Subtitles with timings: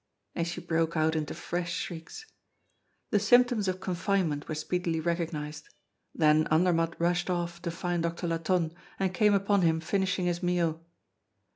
[0.33, 2.25] And she broke out into fresh shrieks.
[3.11, 5.69] The symptoms of confinement were speedily recognized.
[6.15, 10.83] Then Andermatt rushed off to find Doctor Latonne, and came upon him finishing his meal.